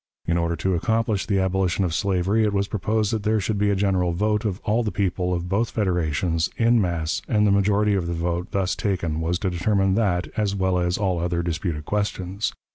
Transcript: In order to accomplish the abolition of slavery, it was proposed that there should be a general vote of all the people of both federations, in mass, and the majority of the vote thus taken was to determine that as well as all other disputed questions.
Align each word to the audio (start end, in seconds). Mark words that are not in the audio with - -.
In 0.25 0.35
order 0.35 0.55
to 0.55 0.73
accomplish 0.73 1.27
the 1.27 1.37
abolition 1.37 1.85
of 1.85 1.93
slavery, 1.93 2.43
it 2.43 2.53
was 2.53 2.67
proposed 2.67 3.13
that 3.13 3.21
there 3.21 3.39
should 3.39 3.59
be 3.59 3.69
a 3.69 3.75
general 3.75 4.13
vote 4.13 4.45
of 4.45 4.59
all 4.63 4.81
the 4.81 4.91
people 4.91 5.31
of 5.31 5.47
both 5.47 5.69
federations, 5.69 6.49
in 6.57 6.81
mass, 6.81 7.21
and 7.27 7.45
the 7.45 7.51
majority 7.51 7.93
of 7.93 8.07
the 8.07 8.13
vote 8.13 8.49
thus 8.49 8.75
taken 8.75 9.21
was 9.21 9.37
to 9.37 9.51
determine 9.51 9.93
that 9.93 10.27
as 10.35 10.55
well 10.55 10.79
as 10.79 10.97
all 10.97 11.19
other 11.19 11.43
disputed 11.43 11.85
questions. 11.85 12.51